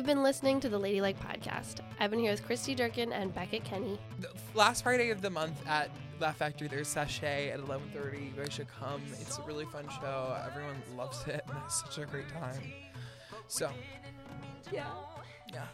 [0.03, 1.77] You've been listening to the Ladylike Podcast.
[2.01, 4.01] I've been here with Kristi Durkin and Beckett Kenny.
[4.19, 8.19] The last Friday of the month at Laugh Factory, there's Sashay at 11:30.
[8.19, 9.00] You guys should come.
[9.21, 10.37] It's a really fun show.
[10.44, 12.61] Everyone loves it, and it's such a great time.
[13.46, 13.71] So,
[14.73, 14.87] Yeah.
[15.53, 15.67] yeah.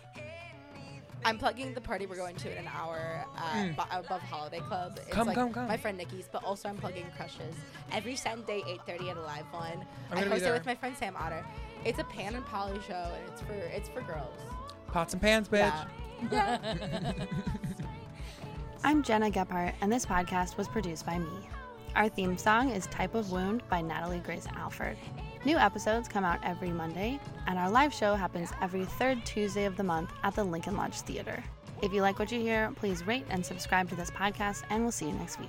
[1.25, 4.99] I'm plugging the party we're going to in an hour uh, bo- above Holiday Club.
[4.99, 5.09] It's.
[5.09, 5.67] Come, like come, come.
[5.69, 7.55] My friend Nikki's, but also I'm plugging Crushes
[7.93, 9.55] every Sunday, 8:30 at AliveOne.
[9.55, 10.53] I'm I gonna be host it there.
[10.53, 11.43] with my friend Sam Otter.
[11.89, 14.37] It's a pan and poly show, and it's for it's for girls.
[14.89, 15.73] Pots and pans, bitch.
[16.31, 17.13] Yeah.
[18.85, 21.49] I'm Gena Gephart, and this podcast was produced by me.
[21.97, 24.99] Our theme song is Type of Wound by Natalie Grace Alford.
[25.47, 29.79] New episodes come out every Monday, and our live show happens every third Tuesday of
[29.79, 31.43] the month at the Lincoln Lodge Theater.
[31.81, 34.93] If you like what you hear, please rate and subscribe to this podcast, and we'll
[34.93, 35.49] see you next week.